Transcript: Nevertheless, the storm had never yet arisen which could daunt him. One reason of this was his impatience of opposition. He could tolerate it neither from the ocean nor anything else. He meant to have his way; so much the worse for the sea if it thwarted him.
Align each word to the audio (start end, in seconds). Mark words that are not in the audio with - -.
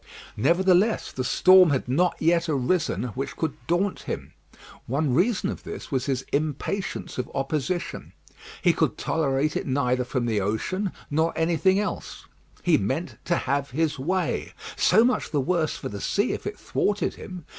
Nevertheless, 0.35 1.11
the 1.11 1.23
storm 1.23 1.69
had 1.69 1.87
never 1.87 2.09
yet 2.17 2.49
arisen 2.49 3.03
which 3.13 3.35
could 3.37 3.53
daunt 3.67 3.99
him. 3.99 4.33
One 4.87 5.13
reason 5.13 5.51
of 5.51 5.61
this 5.61 5.91
was 5.91 6.07
his 6.07 6.25
impatience 6.31 7.19
of 7.19 7.29
opposition. 7.35 8.13
He 8.63 8.73
could 8.73 8.97
tolerate 8.97 9.55
it 9.55 9.67
neither 9.67 10.03
from 10.03 10.25
the 10.25 10.41
ocean 10.41 10.91
nor 11.11 11.33
anything 11.37 11.77
else. 11.77 12.25
He 12.63 12.79
meant 12.79 13.17
to 13.25 13.35
have 13.35 13.69
his 13.69 13.99
way; 13.99 14.53
so 14.75 15.05
much 15.05 15.29
the 15.29 15.39
worse 15.39 15.77
for 15.77 15.89
the 15.89 16.01
sea 16.01 16.33
if 16.33 16.47
it 16.47 16.57
thwarted 16.57 17.13
him. 17.13 17.45